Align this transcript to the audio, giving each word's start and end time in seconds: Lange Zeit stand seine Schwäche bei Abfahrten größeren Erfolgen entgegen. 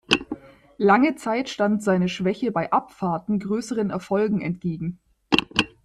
Lange 0.79 1.15
Zeit 1.15 1.47
stand 1.47 1.83
seine 1.83 2.09
Schwäche 2.09 2.51
bei 2.51 2.71
Abfahrten 2.71 3.37
größeren 3.37 3.91
Erfolgen 3.91 4.41
entgegen. 4.41 4.97